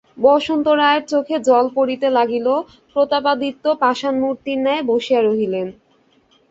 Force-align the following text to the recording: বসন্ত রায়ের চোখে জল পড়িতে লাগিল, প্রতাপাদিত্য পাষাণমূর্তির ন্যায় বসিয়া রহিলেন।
বসন্ত 0.17 0.67
রায়ের 0.79 1.03
চোখে 1.11 1.35
জল 1.47 1.65
পড়িতে 1.77 2.07
লাগিল, 2.17 2.47
প্রতাপাদিত্য 2.93 3.65
পাষাণমূর্তির 3.81 4.57
ন্যায় 4.63 4.83
বসিয়া 4.89 5.21
রহিলেন। 5.21 5.67